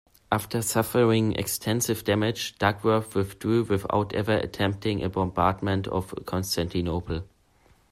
[0.31, 7.21] After suffering extensive damage, Duckworth withdrew without ever attempting a bombardment of Constantinople.